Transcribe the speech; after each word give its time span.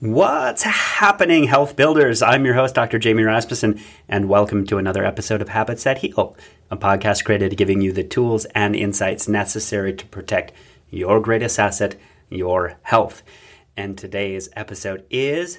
What's 0.00 0.62
happening, 0.62 1.44
health 1.44 1.76
builders? 1.76 2.22
I'm 2.22 2.46
your 2.46 2.54
host, 2.54 2.74
Dr. 2.74 2.98
Jamie 2.98 3.22
Rasmussen, 3.22 3.78
and 4.08 4.30
welcome 4.30 4.66
to 4.68 4.78
another 4.78 5.04
episode 5.04 5.42
of 5.42 5.50
Habits 5.50 5.84
That 5.84 5.98
Heal, 5.98 6.34
a 6.70 6.76
podcast 6.78 7.26
created 7.26 7.58
giving 7.58 7.82
you 7.82 7.92
the 7.92 8.02
tools 8.02 8.46
and 8.54 8.74
insights 8.74 9.28
necessary 9.28 9.92
to 9.92 10.06
protect 10.06 10.54
your 10.88 11.20
greatest 11.20 11.58
asset, 11.58 11.96
your 12.30 12.78
health. 12.80 13.22
And 13.76 13.98
today's 13.98 14.48
episode 14.56 15.04
is 15.10 15.58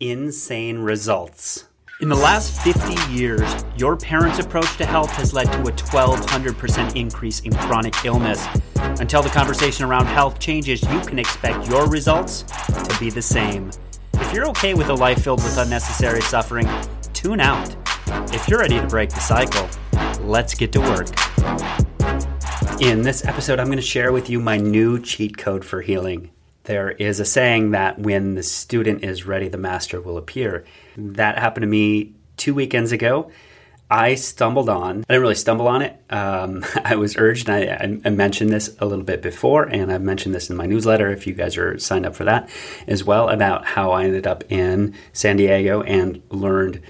Insane 0.00 0.80
Results. 0.80 1.67
In 2.00 2.08
the 2.08 2.14
last 2.14 2.60
50 2.62 3.12
years, 3.12 3.64
your 3.76 3.96
parents' 3.96 4.38
approach 4.38 4.76
to 4.76 4.86
health 4.86 5.10
has 5.16 5.34
led 5.34 5.46
to 5.46 5.58
a 5.62 5.72
1200% 5.72 6.94
increase 6.94 7.40
in 7.40 7.52
chronic 7.52 7.92
illness. 8.04 8.46
Until 8.76 9.20
the 9.20 9.28
conversation 9.30 9.84
around 9.84 10.06
health 10.06 10.38
changes, 10.38 10.80
you 10.80 11.00
can 11.00 11.18
expect 11.18 11.68
your 11.68 11.88
results 11.88 12.42
to 12.42 12.96
be 13.00 13.10
the 13.10 13.20
same. 13.20 13.72
If 14.12 14.32
you're 14.32 14.48
okay 14.50 14.74
with 14.74 14.90
a 14.90 14.94
life 14.94 15.24
filled 15.24 15.42
with 15.42 15.58
unnecessary 15.58 16.20
suffering, 16.20 16.68
tune 17.14 17.40
out. 17.40 17.74
If 18.32 18.48
you're 18.48 18.60
ready 18.60 18.78
to 18.78 18.86
break 18.86 19.10
the 19.10 19.18
cycle, 19.18 19.68
let's 20.20 20.54
get 20.54 20.70
to 20.74 20.80
work. 20.80 21.08
In 22.80 23.02
this 23.02 23.24
episode, 23.24 23.58
I'm 23.58 23.66
going 23.66 23.76
to 23.76 23.82
share 23.82 24.12
with 24.12 24.30
you 24.30 24.38
my 24.38 24.56
new 24.56 25.00
cheat 25.00 25.36
code 25.36 25.64
for 25.64 25.82
healing. 25.82 26.30
There 26.68 26.90
is 26.90 27.18
a 27.18 27.24
saying 27.24 27.70
that 27.70 27.98
when 27.98 28.34
the 28.34 28.42
student 28.42 29.02
is 29.02 29.24
ready, 29.24 29.48
the 29.48 29.56
master 29.56 30.02
will 30.02 30.18
appear. 30.18 30.66
That 30.98 31.38
happened 31.38 31.62
to 31.62 31.66
me 31.66 32.12
two 32.36 32.52
weekends 32.52 32.92
ago. 32.92 33.30
I 33.90 34.16
stumbled 34.16 34.68
on, 34.68 34.98
I 35.08 35.14
didn't 35.14 35.22
really 35.22 35.34
stumble 35.34 35.66
on 35.66 35.80
it. 35.80 35.98
Um, 36.10 36.62
I 36.84 36.96
was 36.96 37.16
urged, 37.16 37.48
I, 37.48 37.98
I, 38.04 38.10
mentioned 38.10 38.50
this 38.50 38.76
a 38.80 38.84
little 38.84 39.02
bit 39.02 39.22
before, 39.22 39.62
and 39.62 39.90
I've 39.90 40.02
mentioned 40.02 40.34
this 40.34 40.50
in 40.50 40.56
my 40.56 40.66
newsletter 40.66 41.10
if 41.10 41.26
you 41.26 41.32
guys 41.32 41.56
are 41.56 41.78
signed 41.78 42.04
up 42.04 42.14
for 42.14 42.24
that 42.24 42.50
as 42.86 43.02
well, 43.02 43.30
about 43.30 43.64
how 43.64 43.92
I 43.92 44.04
ended 44.04 44.26
up 44.26 44.44
in 44.52 44.94
San 45.14 45.38
Diego 45.38 45.80
and 45.80 46.20
learned 46.28 46.82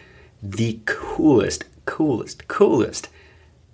the 0.42 0.80
coolest, 0.86 1.66
coolest, 1.84 2.48
coolest 2.48 3.10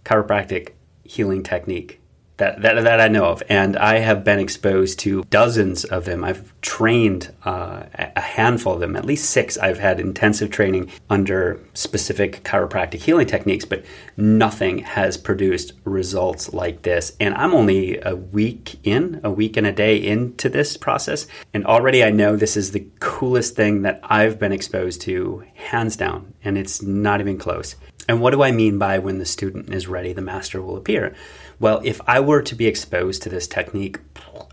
chiropractic 0.05 0.73
healing 1.03 1.43
technique 1.43 2.03
that, 2.37 2.63
that, 2.63 2.83
that 2.83 3.01
I 3.01 3.09
know 3.09 3.27
of. 3.27 3.43
And 3.49 3.77
I 3.77 3.99
have 3.99 4.25
been 4.25 4.39
exposed 4.39 4.99
to 5.01 5.25
dozens 5.31 5.85
of 5.85 6.05
them. 6.05 6.25
I've 6.25 6.53
trained 6.61 7.33
uh, 7.45 7.85
a 7.95 8.21
handful 8.21 8.75
of 8.75 8.81
them, 8.81 8.97
at 8.97 9.05
least 9.05 9.31
six. 9.31 9.57
I've 9.59 9.79
had 9.79 10.01
intensive 10.01 10.51
training 10.51 10.91
under 11.09 11.61
specific 11.75 12.43
chiropractic 12.43 13.01
healing 13.01 13.27
techniques, 13.27 13.65
but 13.65 13.85
nothing 14.17 14.79
has 14.79 15.17
produced 15.17 15.73
results 15.85 16.53
like 16.53 16.83
this. 16.83 17.17
And 17.21 17.35
I'm 17.35 17.55
only 17.55 18.01
a 18.01 18.17
week 18.17 18.79
in, 18.83 19.21
a 19.23 19.31
week 19.31 19.57
and 19.57 19.67
a 19.67 19.73
day 19.73 19.97
into 19.97 20.49
this 20.49 20.77
process. 20.77 21.27
And 21.53 21.65
already 21.65 22.03
I 22.03 22.11
know 22.11 22.37
this 22.37 22.57
is 22.57 22.73
the 22.73 22.87
coolest 23.01 23.55
thing 23.55 23.83
that 23.83 24.01
I've 24.03 24.39
been 24.39 24.53
exposed 24.53 25.01
to, 25.03 25.45
hands 25.55 25.97
down. 25.97 26.35
And 26.43 26.59
it's 26.59 26.83
not 26.83 27.21
even 27.21 27.39
close. 27.39 27.77
And 28.09 28.21
what 28.21 28.33
do 28.33 28.43
I 28.43 28.51
mean 28.51 28.79
by 28.79 28.99
when 28.99 29.19
the 29.19 29.25
student 29.25 29.73
is 29.73 29.87
ready, 29.87 30.13
the 30.13 30.21
master 30.21 30.61
will 30.61 30.77
appear? 30.77 31.15
Well, 31.61 31.81
if 31.85 32.01
I 32.07 32.21
were 32.21 32.43
to 32.43 32.55
be 32.55 32.67
exposed 32.67 33.23
to 33.23 33.29
this 33.29 33.47
technique 33.47 33.99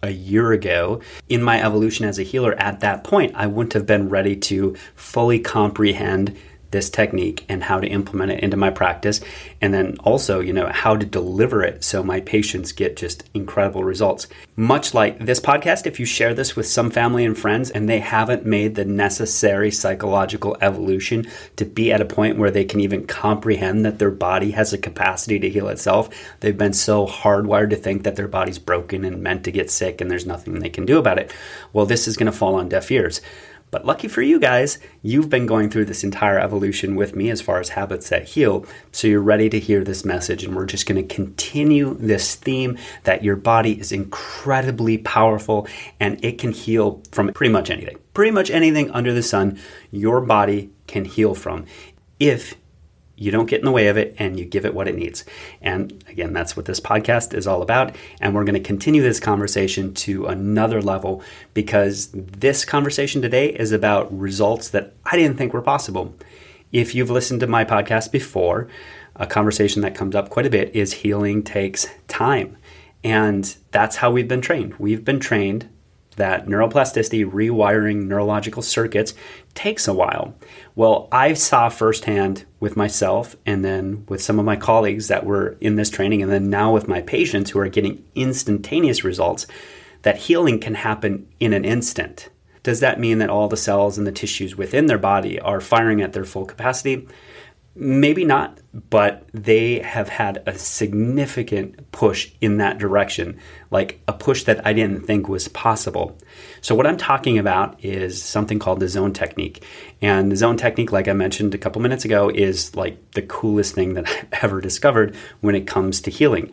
a 0.04 0.12
year 0.12 0.52
ago 0.52 1.02
in 1.30 1.42
my 1.42 1.64
evolution 1.64 2.06
as 2.06 2.20
a 2.20 2.24
healer 2.24 2.54
at 2.54 2.80
that 2.82 3.04
point, 3.04 3.34
I 3.36 3.48
wouldn't 3.48 3.74
have 3.74 3.86
been 3.86 4.10
ready 4.10 4.36
to 4.36 4.76
fully 4.96 5.40
comprehend 5.40 6.38
this 6.72 6.90
technique 6.90 7.46
and 7.48 7.64
how 7.64 7.80
to 7.80 7.88
implement 7.88 8.32
it 8.32 8.44
into 8.44 8.58
my 8.58 8.70
practice. 8.70 9.22
And 9.62 9.74
then 9.74 9.98
also 10.00 10.40
you 10.40 10.54
know 10.54 10.68
how 10.68 10.96
to 10.96 11.06
deliver 11.06 11.64
it 11.64 11.84
so 11.84 12.04
my 12.04 12.22
patients 12.22 12.72
get 12.72 12.98
just 12.98 13.30
incredible 13.34 13.84
results. 13.84 14.28
Much 14.56 14.94
like 14.94 15.20
this 15.20 15.40
podcast 15.40 15.86
if 15.86 16.00
you 16.00 16.06
share 16.06 16.34
this 16.34 16.56
with 16.56 16.68
some 16.68 16.90
family 16.90 17.26
and 17.26 17.38
friends 17.38 17.70
and 17.70 17.88
they 17.88 18.00
haven't 18.00 18.46
made 18.46 18.76
the 18.76 18.86
necessary 18.86 19.72
psychological 19.72 20.58
evolution 20.62 21.28
to 21.56 21.66
be 21.66 21.92
at 21.92 22.02
a 22.02 22.06
point 22.06 22.38
where 22.38 22.52
they 22.52 22.66
can 22.66 22.80
even 22.80 23.06
comprehend 23.06 23.86
that 23.86 24.00
their 24.00 24.12
body 24.12 24.52
has 24.52 24.74
a 24.74 24.78
capacity 24.78 25.40
to 25.40 25.50
heal 25.50 25.68
itself 25.68 26.10
they've 26.40 26.58
been 26.58 26.74
so 26.74 27.06
hardwired 27.06 27.70
to 27.70 27.76
think 27.76 28.04
that 28.04 28.16
their 28.16 28.28
body's 28.28 28.60
broken 28.60 29.04
and 29.06 29.22
meant 29.22 29.44
to 29.44 29.52
get 29.52 29.70
sick 29.70 30.02
and 30.02 30.10
there's 30.10 30.26
nothing 30.26 30.60
they 30.60 30.70
can 30.70 30.86
do 30.86 30.98
about 30.98 31.20
it. 31.20 31.34
Well 31.74 31.86
this 31.86 32.08
is 32.08 32.18
going 32.18 32.32
to 32.32 32.38
fall 32.38 32.56
on 32.56 32.70
deaf 32.70 32.92
ears 32.92 33.22
but 33.72 33.86
lucky 33.86 34.10
for 34.10 34.22
you 34.22 34.40
guys, 34.40 34.80
you've 35.02 35.30
been 35.30 35.46
going 35.46 35.70
through 35.70 35.86
this 35.86 36.04
entire 36.04 36.38
evolution 36.38 36.96
with 36.96 37.16
me 37.16 37.30
as 37.30 37.42
far 37.42 37.60
as 37.60 37.70
habits 37.70 38.10
that 38.10 38.28
heal. 38.28 38.66
So 38.92 39.08
you're 39.08 39.22
ready 39.22 39.50
to 39.50 39.60
hear 39.60 39.84
this 39.84 40.04
message. 40.04 40.44
And 40.44 40.56
we're 40.56 40.66
just 40.66 40.86
going 40.86 41.08
to 41.08 41.16
continue 41.16 41.96
this 41.96 42.36
theme 42.36 42.78
that 43.04 43.24
your 43.24 43.38
body 43.38 43.80
is 43.80 43.94
incredibly 43.94 44.98
powerful 44.98 45.68
and 46.02 46.24
it 46.24 46.38
can 46.38 46.52
heal 46.52 47.02
from 47.12 47.32
pretty 47.34 47.54
much 47.54 47.70
anything. 47.70 47.98
Pretty 48.14 48.32
much 48.32 48.52
anything 48.52 48.92
under 48.92 49.14
the 49.14 49.24
sun, 49.24 49.58
your 49.90 50.20
body 50.20 50.70
can 50.88 51.06
heal 51.06 51.34
from 51.34 51.66
if 52.20 52.56
you 53.22 53.30
don't 53.30 53.46
get 53.46 53.60
in 53.60 53.66
the 53.66 53.72
way 53.72 53.88
of 53.88 53.98
it 53.98 54.16
and 54.18 54.40
you 54.40 54.46
give 54.46 54.66
it 54.66 54.74
what 54.74 54.88
it 54.88 54.96
needs. 54.96 55.24
And 55.62 56.04
again, 56.10 56.34
that's 56.34 56.58
what 56.58 56.66
this 56.66 56.80
podcast 56.80 57.36
is 57.36 57.46
all 57.46 57.62
about. 57.62 57.96
And 58.20 58.34
we're 58.34 58.46
going 58.46 58.56
to 58.56 58.68
continue 58.68 59.04
this 59.04 59.20
conversation 59.20 59.94
to 59.94 60.26
another 60.26 60.82
level 60.82 61.22
because 61.54 62.10
this 62.14 62.66
conversation 62.66 63.22
today 63.22 63.50
is 63.50 63.72
about 63.72 64.12
results 64.18 64.70
that 64.70 64.94
I 65.06 65.18
didn't 65.18 65.38
think 65.38 65.54
were 65.54 65.62
possible. 65.62 66.16
If 66.72 66.96
you've 66.96 67.12
listened 67.12 67.42
to 67.42 67.48
my 67.48 67.64
podcast 67.64 68.12
before, 68.12 68.68
a 69.16 69.28
conversation 69.28 69.84
that 69.84 69.94
comes 69.94 70.16
up 70.16 70.32
quite 70.32 70.48
a 70.48 70.50
bit 70.50 70.76
is 70.76 70.94
healing 70.94 71.44
takes 71.44 71.86
time. 72.08 72.58
And 73.04 73.56
that's 73.70 73.98
how 73.98 74.10
we've 74.10 74.28
been 74.28 74.42
trained. 74.42 74.74
We've 74.80 75.06
been 75.06 75.20
trained 75.20 75.70
that 76.18 76.46
neuroplasticity, 76.46 77.30
rewiring 77.30 78.08
neurological 78.08 78.62
circuits, 78.62 79.14
takes 79.54 79.88
a 79.88 79.94
while. 79.94 80.36
Well, 80.76 81.08
I 81.12 81.34
saw 81.34 81.70
firsthand 81.70 82.46
with 82.60 82.76
myself 82.76 83.36
and 83.46 83.64
then 83.64 84.06
with 84.08 84.22
some 84.22 84.40
of 84.40 84.46
my 84.46 84.56
colleagues 84.56 85.08
that 85.08 85.26
were 85.26 85.58
in 85.62 85.76
this 85.76 85.90
training, 85.90 86.22
and 86.22 86.32
then 86.32 86.50
now 86.50 86.74
with 86.74 86.88
my 86.88 87.02
patients 87.02 87.52
who 87.52 87.60
are 87.60 87.70
getting 87.70 88.04
instantaneous 88.16 89.04
results, 89.04 89.48
that 90.02 90.18
healing 90.18 90.60
can 90.60 90.76
happen 90.76 91.28
in 91.40 91.54
an 91.54 91.66
instant. 91.66 92.30
Does 92.64 92.80
that 92.82 93.00
mean 93.00 93.18
that 93.20 93.30
all 93.30 93.48
the 93.48 93.58
cells 93.58 93.98
and 93.98 94.06
the 94.06 94.12
tissues 94.12 94.56
within 94.56 94.86
their 94.86 94.98
body 94.98 95.40
are 95.40 95.62
firing 95.62 96.02
at 96.02 96.14
their 96.14 96.26
full 96.26 96.46
capacity? 96.46 97.08
Maybe 97.74 98.26
not, 98.26 98.60
but 98.90 99.26
they 99.34 99.80
have 99.80 100.10
had 100.10 100.44
a 100.46 100.58
significant 100.58 101.90
push 101.94 102.30
in 102.42 102.58
that 102.58 102.80
direction, 102.80 103.40
like 103.70 104.02
a 104.10 104.14
push 104.14 104.44
that 104.44 104.66
I 104.68 104.74
didn't 104.74 105.08
think 105.08 105.30
was 105.30 105.48
possible. 105.48 106.18
So, 106.60 106.76
what 106.76 106.86
I'm 106.86 106.98
talking 106.98 107.38
about 107.38 107.82
is 107.84 108.22
something 108.22 108.60
called 108.60 108.82
the 108.82 108.90
zone 108.90 109.14
technique. 109.14 109.64
And 110.02 110.30
the 110.30 110.36
zone 110.36 110.58
technique, 110.58 110.92
like 110.92 111.08
I 111.08 111.14
mentioned 111.14 111.56
a 111.56 111.58
couple 111.58 111.82
minutes 111.82 112.04
ago, 112.04 112.30
is 112.30 112.76
like 112.76 113.12
the 113.12 113.22
coolest 113.22 113.74
thing 113.74 113.94
that 113.94 114.06
I've 114.34 114.44
ever 114.44 114.60
discovered 114.60 115.16
when 115.40 115.56
it 115.56 115.66
comes 115.66 116.02
to 116.02 116.12
healing. 116.12 116.52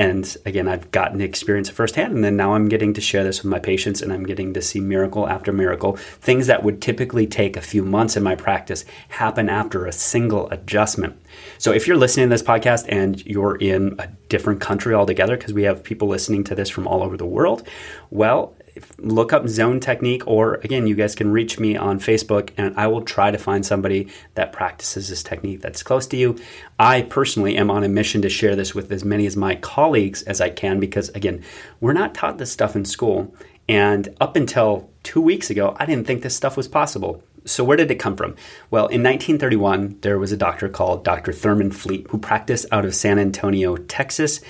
And 0.00 0.34
again, 0.46 0.66
I've 0.66 0.90
gotten 0.92 1.18
to 1.18 1.26
experience 1.26 1.68
firsthand, 1.68 2.14
and 2.14 2.24
then 2.24 2.34
now 2.34 2.54
I'm 2.54 2.70
getting 2.70 2.94
to 2.94 3.02
share 3.02 3.22
this 3.22 3.42
with 3.42 3.50
my 3.50 3.58
patients, 3.58 4.00
and 4.00 4.10
I'm 4.10 4.24
getting 4.24 4.54
to 4.54 4.62
see 4.62 4.80
miracle 4.80 5.28
after 5.28 5.52
miracle. 5.52 5.96
Things 5.96 6.46
that 6.46 6.62
would 6.62 6.80
typically 6.80 7.26
take 7.26 7.54
a 7.54 7.60
few 7.60 7.84
months 7.84 8.16
in 8.16 8.22
my 8.22 8.34
practice 8.34 8.86
happen 9.10 9.50
after 9.50 9.84
a 9.84 9.92
single 9.92 10.48
adjustment. 10.48 11.20
So 11.58 11.72
if 11.72 11.86
you're 11.86 11.98
listening 11.98 12.30
to 12.30 12.34
this 12.34 12.42
podcast 12.42 12.86
and 12.88 13.22
you're 13.26 13.56
in 13.56 13.94
a 13.98 14.06
different 14.30 14.62
country 14.62 14.94
altogether, 14.94 15.36
because 15.36 15.52
we 15.52 15.64
have 15.64 15.84
people 15.84 16.08
listening 16.08 16.44
to 16.44 16.54
this 16.54 16.70
from 16.70 16.88
all 16.88 17.02
over 17.02 17.18
the 17.18 17.26
world, 17.26 17.68
well, 18.08 18.54
look 18.98 19.32
up 19.32 19.48
zone 19.48 19.80
technique 19.80 20.26
or 20.26 20.54
again 20.56 20.86
you 20.86 20.94
guys 20.94 21.14
can 21.14 21.30
reach 21.30 21.58
me 21.58 21.76
on 21.76 21.98
facebook 21.98 22.50
and 22.56 22.76
i 22.76 22.86
will 22.86 23.02
try 23.02 23.30
to 23.30 23.38
find 23.38 23.64
somebody 23.64 24.08
that 24.34 24.52
practices 24.52 25.08
this 25.08 25.22
technique 25.22 25.60
that's 25.60 25.82
close 25.82 26.06
to 26.06 26.16
you 26.16 26.38
i 26.78 27.02
personally 27.02 27.56
am 27.56 27.70
on 27.70 27.84
a 27.84 27.88
mission 27.88 28.22
to 28.22 28.28
share 28.28 28.56
this 28.56 28.74
with 28.74 28.90
as 28.92 29.04
many 29.04 29.26
as 29.26 29.36
my 29.36 29.54
colleagues 29.56 30.22
as 30.22 30.40
i 30.40 30.48
can 30.48 30.78
because 30.78 31.08
again 31.10 31.42
we're 31.80 31.92
not 31.92 32.14
taught 32.14 32.38
this 32.38 32.52
stuff 32.52 32.76
in 32.76 32.84
school 32.84 33.34
and 33.68 34.14
up 34.20 34.36
until 34.36 34.88
two 35.02 35.20
weeks 35.20 35.50
ago 35.50 35.74
i 35.78 35.86
didn't 35.86 36.06
think 36.06 36.22
this 36.22 36.36
stuff 36.36 36.56
was 36.56 36.68
possible 36.68 37.22
so, 37.46 37.64
where 37.64 37.76
did 37.76 37.90
it 37.90 37.94
come 37.94 38.16
from? 38.16 38.36
Well, 38.70 38.86
in 38.88 39.02
1931, 39.02 40.00
there 40.02 40.18
was 40.18 40.30
a 40.30 40.36
doctor 40.36 40.68
called 40.68 41.04
Dr. 41.04 41.32
Thurman 41.32 41.72
Fleet 41.72 42.06
who 42.10 42.18
practiced 42.18 42.66
out 42.70 42.84
of 42.84 42.94
San 42.94 43.18
Antonio, 43.18 43.76
Texas 43.76 44.40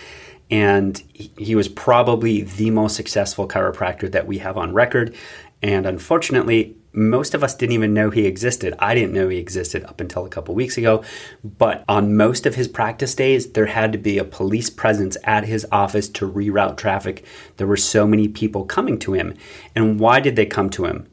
and 0.50 0.98
he 1.14 1.54
was 1.54 1.68
probably 1.68 2.42
the 2.42 2.70
most 2.70 2.96
successful 2.96 3.46
chiropractor 3.46 4.10
that 4.10 4.26
we 4.26 4.38
have 4.38 4.56
on 4.56 4.74
record. 4.74 5.14
And 5.62 5.86
unfortunately, 5.86 6.76
most 6.92 7.34
of 7.34 7.44
us 7.44 7.54
didn't 7.54 7.74
even 7.74 7.94
know 7.94 8.10
he 8.10 8.26
existed. 8.26 8.74
I 8.80 8.94
didn't 8.94 9.12
know 9.12 9.28
he 9.28 9.38
existed 9.38 9.84
up 9.84 10.00
until 10.00 10.24
a 10.24 10.28
couple 10.28 10.54
weeks 10.54 10.76
ago. 10.76 11.04
But 11.44 11.84
on 11.88 12.16
most 12.16 12.46
of 12.46 12.56
his 12.56 12.66
practice 12.66 13.14
days, 13.14 13.52
there 13.52 13.66
had 13.66 13.92
to 13.92 13.98
be 13.98 14.18
a 14.18 14.24
police 14.24 14.70
presence 14.70 15.16
at 15.22 15.44
his 15.44 15.66
office 15.70 16.08
to 16.08 16.28
reroute 16.28 16.76
traffic. 16.76 17.24
There 17.58 17.66
were 17.66 17.76
so 17.76 18.06
many 18.06 18.26
people 18.26 18.64
coming 18.64 18.98
to 19.00 19.12
him. 19.12 19.34
And 19.76 20.00
why 20.00 20.18
did 20.18 20.34
they 20.34 20.46
come 20.46 20.70
to 20.70 20.86
him? 20.86 21.06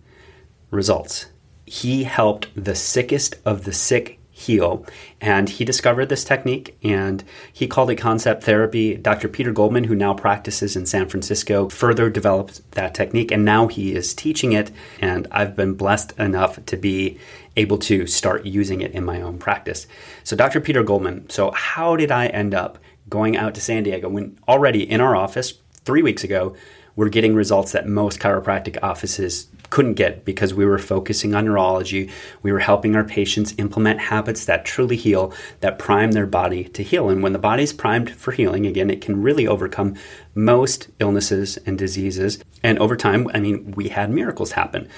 Results. 0.71 1.27
He 1.65 2.05
helped 2.05 2.47
the 2.55 2.75
sickest 2.75 3.35
of 3.45 3.65
the 3.65 3.73
sick 3.73 4.16
heal. 4.37 4.85
And 5.19 5.49
he 5.49 5.65
discovered 5.65 6.09
this 6.09 6.23
technique 6.23 6.77
and 6.83 7.23
he 7.51 7.67
called 7.67 7.89
it 7.89 7.95
concept 7.95 8.43
therapy. 8.43 8.95
Dr. 8.95 9.27
Peter 9.27 9.51
Goldman, 9.51 9.85
who 9.85 9.95
now 9.95 10.13
practices 10.13 10.75
in 10.75 10.85
San 10.85 11.09
Francisco, 11.09 11.69
further 11.69 12.11
developed 12.11 12.61
that 12.73 12.93
technique 12.93 13.31
and 13.31 13.43
now 13.43 13.67
he 13.67 13.95
is 13.95 14.13
teaching 14.13 14.51
it. 14.51 14.71
And 15.01 15.25
I've 15.31 15.55
been 15.55 15.73
blessed 15.73 16.11
enough 16.19 16.63
to 16.67 16.77
be 16.77 17.17
able 17.55 17.79
to 17.79 18.05
start 18.05 18.45
using 18.45 18.81
it 18.81 18.91
in 18.91 19.03
my 19.03 19.19
own 19.21 19.39
practice. 19.39 19.87
So, 20.23 20.35
Dr. 20.35 20.61
Peter 20.61 20.83
Goldman, 20.83 21.27
so 21.31 21.49
how 21.49 21.95
did 21.95 22.11
I 22.11 22.27
end 22.27 22.53
up 22.53 22.77
going 23.09 23.35
out 23.35 23.55
to 23.55 23.61
San 23.61 23.81
Diego 23.81 24.07
when 24.07 24.37
already 24.47 24.87
in 24.87 25.01
our 25.01 25.15
office 25.15 25.55
three 25.83 26.03
weeks 26.03 26.23
ago, 26.23 26.55
we're 26.97 27.09
getting 27.09 27.35
results 27.35 27.71
that 27.71 27.87
most 27.87 28.19
chiropractic 28.19 28.77
offices 28.81 29.47
couldn't 29.69 29.93
get 29.93 30.25
because 30.25 30.53
we 30.53 30.65
were 30.65 30.79
focusing 30.79 31.35
on 31.35 31.45
neurology. 31.45 32.09
We 32.41 32.51
were 32.51 32.59
helping 32.59 32.95
our 32.95 33.03
patients 33.03 33.53
implement 33.57 33.99
habits 33.99 34.45
that 34.45 34.65
truly 34.65 34.95
heal, 34.95 35.31
that 35.59 35.77
prime 35.77 36.13
their 36.13 36.25
body 36.25 36.63
to 36.65 36.83
heal. 36.83 37.09
And 37.09 37.21
when 37.21 37.33
the 37.33 37.39
body's 37.39 37.71
primed 37.71 38.09
for 38.09 38.31
healing, 38.31 38.65
again, 38.65 38.89
it 38.89 39.01
can 39.01 39.21
really 39.21 39.47
overcome 39.47 39.95
most 40.33 40.89
illnesses 40.99 41.57
and 41.65 41.77
diseases. 41.77 42.39
And 42.63 42.79
over 42.79 42.97
time, 42.97 43.29
I 43.33 43.39
mean, 43.39 43.71
we 43.71 43.89
had 43.89 44.09
miracles 44.09 44.53
happen. 44.53 44.89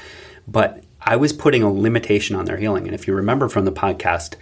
But 0.48 0.84
I 1.02 1.18
was 1.18 1.34
putting 1.34 1.64
a 1.64 1.72
limitation 1.72 2.36
on 2.36 2.46
their 2.46 2.58
healing. 2.58 2.86
And 2.86 2.96
if 2.96 3.08
you 3.08 3.14
remember 3.14 3.50
from 3.50 3.66
the 3.66 3.72
podcast 3.74 4.36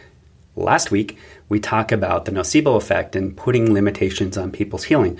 last 0.56 0.92
week, 0.92 1.18
we 1.50 1.60
talk 1.60 1.92
about 1.92 2.26
the 2.26 2.32
nocebo 2.32 2.78
effect 2.78 3.16
and 3.16 3.36
putting 3.36 3.74
limitations 3.74 4.38
on 4.38 4.52
people's 4.52 4.84
healing. 4.84 5.18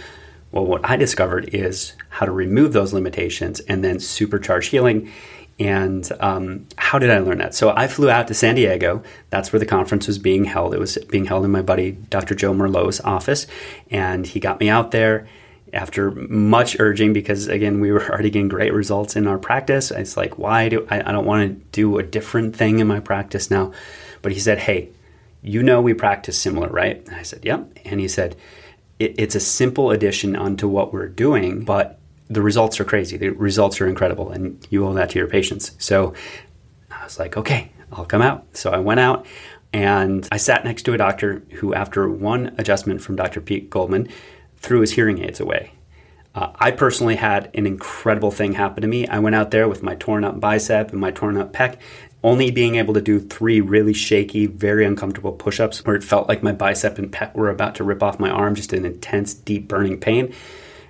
Well, 0.58 0.66
what 0.66 0.90
I 0.90 0.96
discovered 0.96 1.54
is 1.54 1.94
how 2.10 2.26
to 2.26 2.32
remove 2.32 2.74
those 2.74 2.92
limitations 2.92 3.60
and 3.60 3.84
then 3.84 3.98
supercharge 3.98 4.70
healing. 4.70 5.12
And 5.60 6.12
um, 6.20 6.66
how 6.78 6.98
did 6.98 7.12
I 7.12 7.20
learn 7.20 7.38
that? 7.38 7.54
So 7.54 7.70
I 7.70 7.88
flew 7.88 8.10
out 8.10 8.28
to 8.30 8.34
San 8.34 8.56
Diego. 8.56 9.04
That's 9.30 9.54
where 9.54 9.60
the 9.60 9.68
conference 9.68 10.08
was 10.08 10.18
being 10.18 10.46
held. 10.46 10.74
It 10.74 10.80
was 10.80 10.98
being 11.12 11.26
held 11.26 11.46
in 11.46 11.52
my 11.52 11.62
buddy 11.62 11.92
Dr. 11.92 12.34
Joe 12.34 12.56
Merlot's 12.56 13.00
office. 13.02 13.46
And 13.92 14.26
he 14.26 14.40
got 14.40 14.60
me 14.60 14.68
out 14.68 14.90
there 14.90 15.28
after 15.74 16.10
much 16.10 16.80
urging 16.80 17.14
because 17.14 17.48
again 17.48 17.80
we 17.80 17.92
were 17.92 18.04
already 18.10 18.32
getting 18.32 18.48
great 18.48 18.74
results 18.74 19.18
in 19.18 19.28
our 19.28 19.38
practice 19.38 19.92
it's 19.92 20.16
like 20.16 20.38
why 20.38 20.70
do 20.70 20.88
i, 20.90 21.02
I 21.02 21.12
don't 21.12 21.26
want 21.26 21.50
to 21.50 21.66
do 21.74 21.98
a 21.98 22.04
different 22.04 22.56
thing 22.56 22.80
in 22.80 22.88
my 22.88 23.02
practice 23.02 23.52
now 23.52 23.74
but 24.22 24.32
he 24.32 24.40
said 24.40 24.60
hey 24.60 24.92
you 25.42 25.62
know 25.62 25.82
we 25.82 25.94
practice 25.94 26.40
similar 26.40 26.70
right 26.70 27.06
i 27.12 27.22
said 27.22 27.44
yep 27.44 27.70
and 27.84 28.00
he 28.00 28.08
said 28.08 28.38
it, 29.00 29.16
it's 29.18 29.36
a 29.36 29.40
simple 29.40 29.92
addition 29.92 30.36
onto 30.36 30.68
what 30.68 30.94
we're 30.94 31.08
doing, 31.08 31.64
but 31.64 32.00
the 32.30 32.42
results 32.42 32.80
are 32.80 32.86
crazy. 32.86 33.18
The 33.18 33.30
results 33.30 33.80
are 33.80 33.88
incredible, 33.88 34.32
and 34.32 34.66
you 34.70 34.86
owe 34.86 34.94
that 34.94 35.12
to 35.12 35.20
your 35.20 35.28
patients. 35.28 35.72
So 35.80 36.14
I 36.92 37.04
was 37.04 37.20
like, 37.20 37.38
okay, 37.38 37.72
I'll 37.92 38.06
come 38.06 38.22
out. 38.22 38.46
So 38.54 38.72
I 38.72 38.80
went 38.80 39.00
out 39.00 39.26
and 39.74 40.28
I 40.32 40.38
sat 40.38 40.64
next 40.64 40.84
to 40.84 40.94
a 40.94 40.98
doctor 40.98 41.44
who, 41.52 41.74
after 41.74 42.10
one 42.10 42.54
adjustment 42.58 43.02
from 43.02 43.16
Dr. 43.16 43.42
Pete 43.42 43.70
Goldman, 43.70 44.10
threw 44.58 44.82
his 44.82 44.92
hearing 44.92 45.24
aids 45.24 45.40
away. 45.40 45.72
Uh, 46.38 46.52
I 46.60 46.70
personally 46.70 47.16
had 47.16 47.50
an 47.56 47.66
incredible 47.66 48.30
thing 48.30 48.54
happen 48.54 48.84
to 48.84 48.88
me. 48.88 49.08
I 49.08 49.18
went 49.18 49.36
out 49.36 49.50
there 49.50 49.68
with 49.68 49.82
my 49.82 49.96
torn 49.96 50.24
up 50.24 50.40
bicep 50.40 50.92
and 50.92 51.02
my 51.02 51.10
torn 51.10 51.36
up 51.36 51.52
pec, 51.52 51.78
only 52.24 52.52
being 52.52 52.76
able 52.76 52.94
to 52.94 53.02
do 53.02 53.20
three 53.20 53.60
really 53.60 53.94
shaky, 53.94 54.46
very 54.46 54.86
uncomfortable 54.86 55.32
push 55.32 55.60
ups 55.60 55.84
where 55.84 55.96
it 55.96 56.04
felt 56.04 56.28
like 56.28 56.44
my 56.44 56.52
bicep 56.52 57.00
and 57.00 57.12
pec 57.12 57.34
were 57.34 57.50
about 57.50 57.74
to 57.74 57.84
rip 57.84 58.04
off 58.04 58.20
my 58.20 58.30
arm, 58.30 58.54
just 58.54 58.72
an 58.72 58.86
intense, 58.86 59.34
deep, 59.34 59.68
burning 59.68 60.00
pain. 60.00 60.32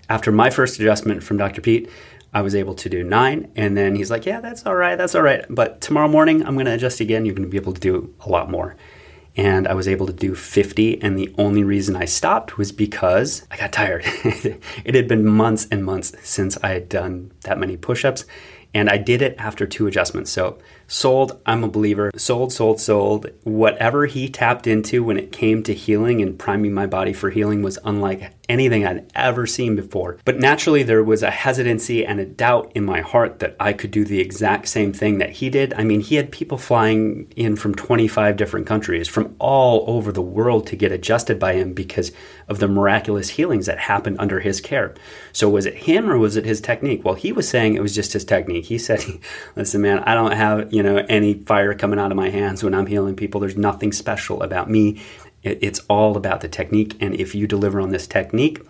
After 0.10 0.34
my 0.34 0.50
first 0.50 0.82
adjustment 0.82 1.24
from 1.24 1.38
Dr. 1.38 1.62
Pete, 1.62 1.90
I 2.34 2.42
was 2.42 2.54
able 2.54 2.76
to 2.76 2.90
do 2.90 3.02
nine. 3.06 3.50
And 3.56 3.78
then 3.78 3.96
he's 3.96 4.12
like, 4.12 4.26
Yeah, 4.26 4.42
that's 4.42 4.66
all 4.66 4.76
right, 4.76 4.98
that's 4.98 5.16
all 5.16 5.22
right. 5.22 5.46
But 5.50 5.80
tomorrow 5.80 6.10
morning, 6.10 6.46
I'm 6.46 6.56
going 6.56 6.66
to 6.66 6.74
adjust 6.74 7.00
again. 7.00 7.26
You're 7.26 7.36
going 7.36 7.48
to 7.48 7.50
be 7.50 7.56
able 7.56 7.74
to 7.74 7.80
do 7.80 8.14
a 8.20 8.28
lot 8.28 8.52
more. 8.52 8.76
And 9.38 9.68
I 9.68 9.76
was 9.76 9.88
able 9.88 10.08
to 10.08 10.14
do 10.14 10.36
50. 10.36 11.02
And 11.02 11.18
the 11.18 11.34
only 11.38 11.64
reason 11.64 11.96
I 11.96 12.06
stopped 12.06 12.58
was 12.58 12.72
because 12.72 13.46
I 13.50 13.58
got 13.58 13.72
tired. 13.72 14.04
it 14.84 14.96
had 14.96 15.08
been 15.08 15.26
months 15.26 15.68
and 15.72 15.86
months 15.86 16.14
since 16.24 16.58
I 16.64 16.70
had 16.70 16.90
done 16.90 17.32
that 17.42 17.60
many 17.60 17.78
push 17.78 18.04
ups. 18.04 18.26
And 18.74 18.90
I 18.90 18.98
did 18.98 19.22
it 19.22 19.36
after 19.40 19.66
two 19.66 19.88
adjustments. 19.88 20.32
So 20.32 20.60
sold, 20.88 21.40
I'm 21.46 21.64
a 21.64 21.70
believer. 21.70 22.12
Sold, 22.16 22.52
sold, 22.52 22.80
sold. 22.80 23.28
Whatever 23.44 24.08
he 24.08 24.28
tapped 24.28 24.68
into 24.68 25.04
when 25.04 25.18
it 25.18 25.32
came 25.32 25.64
to 25.64 25.74
healing 25.74 26.22
and 26.22 26.38
priming 26.38 26.74
my 26.74 26.86
body 26.86 27.14
for 27.14 27.30
healing 27.30 27.62
was 27.62 27.80
unlike 27.86 28.37
anything 28.50 28.86
I'd 28.86 29.10
ever 29.14 29.46
seen 29.46 29.76
before. 29.76 30.18
But 30.26 30.40
naturally, 30.40 30.84
there 30.84 31.04
was 31.04 31.24
a 31.24 31.32
hesitancy 31.32 32.06
and 32.06 32.20
a 32.20 32.26
doubt 32.26 32.72
in 32.76 32.86
my 32.86 33.02
heart 33.02 33.40
that 33.40 33.56
I 33.60 33.74
could 33.74 33.92
do 33.92 34.06
the 34.06 34.20
exact 34.20 34.68
same 34.68 34.94
thing 34.94 35.18
that 35.18 35.32
he 35.32 35.50
did. 35.50 35.74
I 35.74 35.84
mean, 35.84 36.00
he 36.00 36.16
had 36.16 36.32
people 36.32 36.58
flying 36.58 37.32
in 37.36 37.56
from 37.56 37.76
25 37.76 38.38
different 38.38 38.66
countries, 38.66 39.08
from 39.08 39.36
all 39.40 39.84
over 39.88 40.12
the 40.12 40.22
world 40.22 40.68
to 40.68 40.76
get 40.76 40.92
adjusted 40.92 41.40
by 41.40 41.54
him 41.54 41.74
because 41.74 42.12
of 42.48 42.60
the 42.60 42.68
miraculous 42.68 43.30
healings 43.30 43.66
that 43.66 43.80
happened 43.80 44.18
under 44.20 44.40
his 44.40 44.62
care. 44.62 44.96
So, 45.34 45.50
was 45.50 45.66
it 45.66 45.76
him 45.76 46.10
or 46.10 46.18
was 46.18 46.38
it 46.38 46.46
his 46.46 46.62
technique? 46.62 47.04
Well, 47.04 47.16
he 47.16 47.32
was 47.32 47.48
saying 47.48 47.76
it 47.76 47.82
was 47.82 47.96
just 47.96 48.14
his 48.14 48.24
technique. 48.24 48.66
He 48.66 48.78
said, 48.78 49.04
Listen, 49.56 49.82
man, 49.82 50.00
I 50.00 50.14
don't 50.14 50.32
have, 50.32 50.74
you 50.74 50.84
know, 50.84 50.98
any 51.10 51.34
fire 51.34 51.74
coming 51.74 52.00
out 52.00 52.12
of 52.12 52.18
my 52.18 52.30
hands 52.30 52.64
when 52.64 52.74
I'm 52.74 52.86
healing 52.86 53.16
people. 53.16 53.42
There's 53.42 53.58
nothing 53.58 53.92
special 53.92 54.42
about 54.42 54.70
me. 54.70 55.02
It's 55.48 55.80
all 55.90 56.18
about 56.18 56.42
the 56.42 56.48
technique. 56.48 56.96
And 57.00 57.16
if 57.16 57.36
you 57.36 57.48
deliver 57.48 57.80
on 57.80 57.90
this 57.90 58.08
technique, 58.08 58.62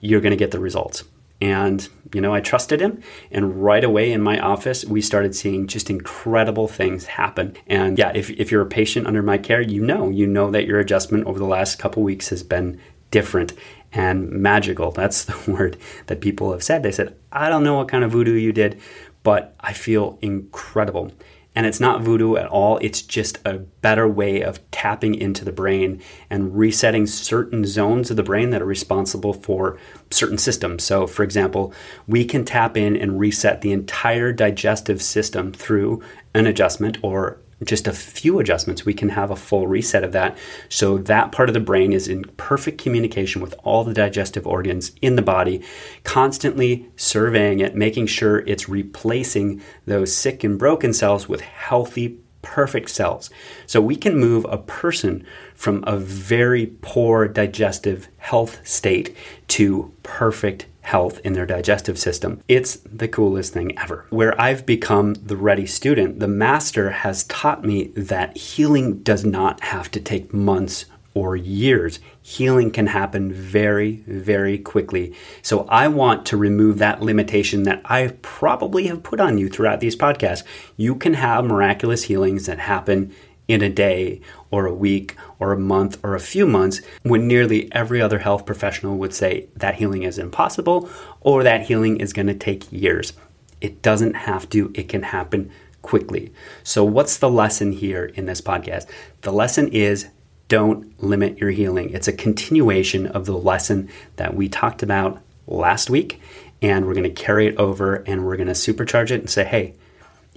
you're 0.00 0.20
going 0.20 0.30
to 0.32 0.36
get 0.36 0.50
the 0.50 0.60
results. 0.60 1.04
And, 1.40 1.86
you 2.12 2.20
know, 2.20 2.32
I 2.32 2.40
trusted 2.40 2.80
him. 2.80 3.02
And 3.30 3.62
right 3.62 3.84
away 3.84 4.12
in 4.12 4.22
my 4.22 4.38
office, 4.38 4.84
we 4.84 5.00
started 5.00 5.34
seeing 5.34 5.66
just 5.66 5.90
incredible 5.90 6.68
things 6.68 7.06
happen. 7.06 7.56
And 7.66 7.98
yeah, 7.98 8.12
if, 8.14 8.30
if 8.30 8.50
you're 8.50 8.62
a 8.62 8.66
patient 8.66 9.06
under 9.06 9.22
my 9.22 9.38
care, 9.38 9.60
you 9.60 9.84
know, 9.84 10.08
you 10.10 10.26
know 10.26 10.50
that 10.50 10.66
your 10.66 10.78
adjustment 10.78 11.26
over 11.26 11.38
the 11.38 11.44
last 11.44 11.78
couple 11.78 12.02
weeks 12.02 12.28
has 12.30 12.42
been 12.42 12.80
different 13.10 13.52
and 13.92 14.30
magical. 14.30 14.90
That's 14.90 15.24
the 15.26 15.50
word 15.50 15.76
that 16.06 16.20
people 16.20 16.52
have 16.52 16.62
said. 16.62 16.82
They 16.82 16.92
said, 16.92 17.16
I 17.32 17.48
don't 17.48 17.64
know 17.64 17.74
what 17.74 17.88
kind 17.88 18.04
of 18.04 18.12
voodoo 18.12 18.34
you 18.34 18.52
did, 18.52 18.80
but 19.22 19.54
I 19.60 19.72
feel 19.72 20.18
incredible. 20.22 21.12
And 21.54 21.66
it's 21.66 21.80
not 21.80 22.02
voodoo 22.02 22.36
at 22.36 22.48
all. 22.48 22.78
It's 22.78 23.00
just 23.00 23.38
a 23.44 23.58
better 23.58 24.08
way 24.08 24.42
of 24.42 24.58
tapping 24.72 25.14
into 25.14 25.44
the 25.44 25.52
brain 25.52 26.02
and 26.28 26.56
resetting 26.56 27.06
certain 27.06 27.64
zones 27.64 28.10
of 28.10 28.16
the 28.16 28.22
brain 28.22 28.50
that 28.50 28.62
are 28.62 28.66
responsible 28.66 29.32
for 29.32 29.78
certain 30.10 30.38
systems. 30.38 30.82
So, 30.82 31.06
for 31.06 31.22
example, 31.22 31.72
we 32.06 32.24
can 32.24 32.44
tap 32.44 32.76
in 32.76 32.96
and 32.96 33.20
reset 33.20 33.60
the 33.60 33.72
entire 33.72 34.32
digestive 34.32 35.00
system 35.00 35.52
through 35.52 36.02
an 36.34 36.46
adjustment 36.46 36.98
or 37.02 37.38
just 37.62 37.86
a 37.86 37.92
few 37.92 38.38
adjustments, 38.40 38.84
we 38.84 38.94
can 38.94 39.10
have 39.10 39.30
a 39.30 39.36
full 39.36 39.66
reset 39.66 40.04
of 40.04 40.12
that. 40.12 40.36
So 40.68 40.98
that 40.98 41.32
part 41.32 41.48
of 41.48 41.54
the 41.54 41.60
brain 41.60 41.92
is 41.92 42.08
in 42.08 42.24
perfect 42.36 42.78
communication 42.78 43.40
with 43.40 43.54
all 43.62 43.84
the 43.84 43.94
digestive 43.94 44.46
organs 44.46 44.92
in 45.00 45.16
the 45.16 45.22
body, 45.22 45.62
constantly 46.02 46.88
surveying 46.96 47.60
it, 47.60 47.74
making 47.74 48.06
sure 48.06 48.40
it's 48.40 48.68
replacing 48.68 49.62
those 49.86 50.14
sick 50.14 50.44
and 50.44 50.58
broken 50.58 50.92
cells 50.92 51.28
with 51.28 51.40
healthy, 51.42 52.18
perfect 52.42 52.90
cells. 52.90 53.30
So 53.66 53.80
we 53.80 53.96
can 53.96 54.18
move 54.18 54.44
a 54.48 54.58
person 54.58 55.24
from 55.54 55.82
a 55.86 55.96
very 55.96 56.66
poor 56.82 57.26
digestive 57.26 58.08
health 58.18 58.66
state 58.66 59.16
to 59.48 59.92
perfect 60.02 60.66
health 60.84 61.18
in 61.24 61.32
their 61.32 61.46
digestive 61.46 61.98
system. 61.98 62.40
It's 62.46 62.76
the 62.76 63.08
coolest 63.08 63.52
thing 63.52 63.76
ever. 63.78 64.06
Where 64.10 64.38
I've 64.40 64.66
become 64.66 65.14
the 65.14 65.36
ready 65.36 65.66
student, 65.66 66.20
the 66.20 66.28
master 66.28 66.90
has 66.90 67.24
taught 67.24 67.64
me 67.64 67.88
that 67.96 68.36
healing 68.36 69.02
does 69.02 69.24
not 69.24 69.60
have 69.64 69.90
to 69.92 70.00
take 70.00 70.34
months 70.34 70.84
or 71.14 71.36
years. 71.36 72.00
Healing 72.20 72.70
can 72.70 72.88
happen 72.88 73.32
very, 73.32 74.02
very 74.06 74.58
quickly. 74.58 75.14
So 75.42 75.64
I 75.68 75.88
want 75.88 76.26
to 76.26 76.36
remove 76.36 76.78
that 76.78 77.00
limitation 77.00 77.62
that 77.62 77.80
I 77.84 78.14
probably 78.20 78.88
have 78.88 79.02
put 79.02 79.20
on 79.20 79.38
you 79.38 79.48
throughout 79.48 79.80
these 79.80 79.96
podcasts. 79.96 80.42
You 80.76 80.96
can 80.96 81.14
have 81.14 81.44
miraculous 81.44 82.04
healings 82.04 82.46
that 82.46 82.58
happen 82.58 83.14
in 83.48 83.62
a 83.62 83.68
day 83.68 84.20
or 84.50 84.66
a 84.66 84.74
week 84.74 85.16
or 85.38 85.52
a 85.52 85.58
month 85.58 85.98
or 86.02 86.14
a 86.14 86.20
few 86.20 86.46
months 86.46 86.80
when 87.02 87.28
nearly 87.28 87.70
every 87.72 88.00
other 88.00 88.18
health 88.20 88.46
professional 88.46 88.96
would 88.96 89.12
say 89.12 89.46
that 89.56 89.76
healing 89.76 90.02
is 90.02 90.18
impossible 90.18 90.88
or 91.20 91.42
that 91.42 91.66
healing 91.66 91.98
is 92.00 92.12
going 92.12 92.26
to 92.26 92.34
take 92.34 92.70
years. 92.72 93.12
It 93.60 93.82
doesn't 93.82 94.14
have 94.14 94.48
to, 94.50 94.72
it 94.74 94.88
can 94.88 95.02
happen 95.02 95.50
quickly. 95.82 96.32
So, 96.62 96.84
what's 96.84 97.18
the 97.18 97.30
lesson 97.30 97.72
here 97.72 98.06
in 98.14 98.26
this 98.26 98.40
podcast? 98.40 98.86
The 99.20 99.32
lesson 99.32 99.68
is 99.68 100.08
don't 100.48 101.02
limit 101.02 101.38
your 101.38 101.50
healing. 101.50 101.90
It's 101.90 102.08
a 102.08 102.12
continuation 102.12 103.06
of 103.06 103.26
the 103.26 103.36
lesson 103.36 103.88
that 104.16 104.34
we 104.34 104.48
talked 104.48 104.82
about 104.82 105.20
last 105.46 105.90
week, 105.90 106.20
and 106.62 106.86
we're 106.86 106.94
going 106.94 107.04
to 107.04 107.22
carry 107.22 107.46
it 107.46 107.56
over 107.56 107.96
and 108.06 108.24
we're 108.24 108.36
going 108.36 108.48
to 108.48 108.54
supercharge 108.54 109.10
it 109.10 109.20
and 109.20 109.30
say, 109.30 109.44
hey, 109.44 109.74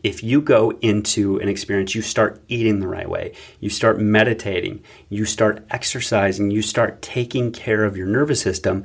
if 0.03 0.23
you 0.23 0.41
go 0.41 0.71
into 0.81 1.37
an 1.39 1.49
experience, 1.49 1.95
you 1.95 2.01
start 2.01 2.41
eating 2.47 2.79
the 2.79 2.87
right 2.87 3.09
way, 3.09 3.33
you 3.59 3.69
start 3.69 3.99
meditating, 3.99 4.83
you 5.09 5.25
start 5.25 5.65
exercising, 5.69 6.51
you 6.51 6.61
start 6.61 7.01
taking 7.01 7.51
care 7.51 7.83
of 7.83 7.97
your 7.97 8.07
nervous 8.07 8.41
system, 8.41 8.83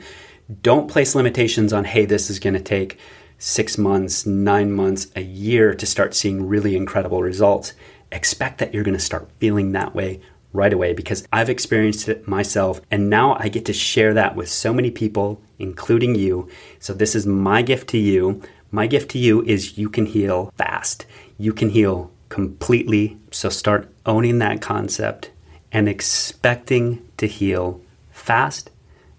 don't 0.63 0.91
place 0.91 1.15
limitations 1.15 1.73
on, 1.73 1.85
hey, 1.85 2.05
this 2.05 2.31
is 2.31 2.39
going 2.39 2.55
to 2.55 2.61
take 2.61 2.99
six 3.39 3.77
months, 3.77 4.25
nine 4.27 4.73
months, 4.73 5.09
a 5.17 5.23
year 5.23 5.75
to 5.75 5.87
start 5.87 6.15
seeing 6.15 6.47
really 6.47 6.77
incredible 6.77 7.23
results. 7.23 7.75
Expect 8.11 8.59
that 8.59 8.73
you're 8.73 8.85
going 8.85 8.97
to 8.97 9.01
start 9.01 9.31
feeling 9.39 9.73
that 9.73 9.95
way 9.95 10.21
right 10.53 10.73
away 10.73 10.93
because 10.93 11.27
I've 11.33 11.49
experienced 11.49 12.09
it 12.09 12.29
myself 12.29 12.81
and 12.91 13.09
now 13.09 13.37
I 13.39 13.49
get 13.49 13.65
to 13.67 13.73
share 13.73 14.15
that 14.15 14.37
with 14.37 14.49
so 14.49 14.73
many 14.73 14.91
people, 14.91 15.41
including 15.59 16.15
you. 16.15 16.49
So, 16.79 16.93
this 16.93 17.15
is 17.15 17.27
my 17.27 17.63
gift 17.63 17.89
to 17.91 17.99
you. 17.99 18.43
My 18.75 18.87
gift 18.87 19.11
to 19.11 19.19
you 19.19 19.43
is 19.43 19.77
you 19.77 19.91
can 19.91 20.07
heal 20.07 20.51
fast. 20.57 21.05
You 21.37 21.53
can 21.53 21.69
heal 21.69 22.11
completely. 22.31 23.19
So, 23.31 23.51
start 23.51 23.93
owning 24.07 24.39
that 24.39 24.63
concept 24.63 25.31
and 25.71 25.91
expecting 25.91 27.07
to 27.19 27.27
heal 27.27 27.83
fast, 28.11 28.71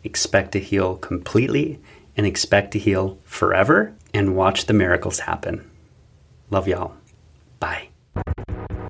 expect 0.03 0.53
to 0.53 0.59
heal 0.59 0.95
completely, 0.95 1.79
and 2.17 2.25
expect 2.25 2.71
to 2.71 2.79
heal 2.79 3.19
forever 3.25 3.93
and 4.11 4.35
watch 4.35 4.65
the 4.65 4.73
miracles 4.73 5.19
happen. 5.19 5.69
Love 6.49 6.67
y'all. 6.67 6.95
Bye. 7.59 7.89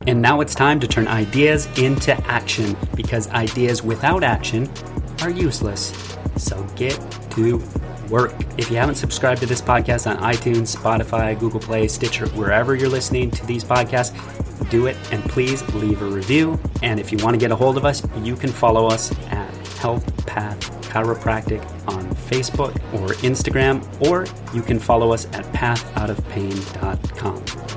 And 0.08 0.22
now 0.22 0.40
it's 0.40 0.56
time 0.56 0.80
to 0.80 0.88
turn 0.88 1.10
ideas 1.10 1.68
into 1.78 2.14
action 2.26 2.78
because 2.96 3.30
ideas 3.30 3.84
without 3.84 4.24
action 4.24 4.70
are 5.22 5.30
useless. 5.30 5.94
So 6.38 6.62
get 6.76 7.00
to 7.32 7.62
work. 8.14 8.34
If 8.58 8.70
you 8.70 8.78
haven't 8.78 8.96
subscribed 8.96 9.42
to 9.42 9.48
this 9.48 9.62
podcast 9.62 10.10
on 10.10 10.18
iTunes, 10.22 10.78
Spotify, 10.78 11.38
Google 11.38 11.60
Play, 11.60 11.88
Stitcher, 11.88 12.28
wherever 12.30 12.76
you're 12.76 12.88
listening 12.88 13.32
to 13.32 13.46
these 13.48 13.64
podcasts, 13.64 14.14
do 14.70 14.86
it 14.86 14.96
and 15.12 15.24
please 15.26 15.68
leave 15.74 16.00
a 16.02 16.06
review. 16.06 16.60
And 16.84 17.00
if 17.00 17.12
you 17.12 17.18
want 17.24 17.34
to 17.34 17.40
get 17.40 17.52
a 17.52 17.56
hold 17.56 17.76
of 17.76 17.86
us, 17.86 18.04
you 18.22 18.36
can 18.36 18.52
follow 18.52 18.86
us 18.88 19.12
at 19.30 19.52
Health 19.80 20.26
Path 20.28 20.60
Chiropractic 20.84 21.64
on 21.90 22.08
Facebook 22.16 22.76
or 22.94 23.16
Instagram, 23.24 23.84
or 24.08 24.28
you 24.56 24.62
can 24.62 24.78
follow 24.80 25.12
us 25.12 25.26
at 25.34 25.44
pathoutofpain.com. 25.46 27.73